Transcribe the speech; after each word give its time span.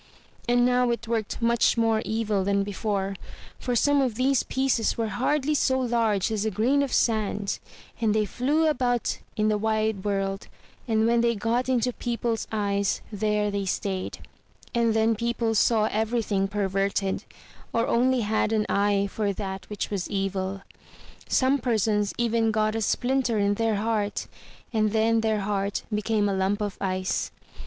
And 0.49 0.65
now 0.65 0.89
it 0.89 1.07
worked 1.07 1.43
much 1.43 1.77
more 1.77 2.01
evil 2.03 2.43
than 2.43 2.63
before; 2.63 3.15
for 3.59 3.75
some 3.75 4.01
of 4.01 4.15
these 4.15 4.41
pieces 4.41 4.97
were 4.97 5.09
hardly 5.09 5.53
so 5.53 5.79
large 5.79 6.31
as 6.31 6.43
a 6.43 6.49
grain 6.49 6.81
of 6.81 6.91
sand, 6.91 7.59
and 8.01 8.15
they 8.15 8.25
flew 8.25 8.65
about 8.65 9.19
in 9.37 9.47
the 9.47 9.59
wide 9.59 10.03
world, 10.03 10.47
and 10.87 11.05
when 11.05 11.21
they 11.21 11.35
got 11.35 11.69
into 11.69 11.93
people's 11.93 12.47
eyes 12.51 13.01
there 13.11 13.51
they 13.51 13.65
stayed; 13.67 14.17
and 14.73 14.95
then 14.95 15.13
people 15.15 15.53
saw 15.53 15.83
everything 15.91 16.47
perverted, 16.47 17.23
or 17.71 17.85
only 17.85 18.21
had 18.21 18.51
an 18.51 18.65
eye 18.69 19.05
for 19.07 19.31
that 19.31 19.69
which 19.69 19.91
was 19.91 20.09
evil. 20.09 20.63
Some 21.29 21.59
persons 21.59 22.11
even 22.17 22.49
got 22.49 22.73
a 22.73 22.81
splinter 22.81 23.37
in 23.37 23.53
their 23.53 23.75
heart, 23.75 24.25
and 24.73 24.93
then 24.93 25.21
their 25.21 25.41
heart 25.41 25.83
became 25.93 26.27
a 26.27 26.33
lump 26.33 26.59
of 26.59 26.75
ice. 26.81 27.29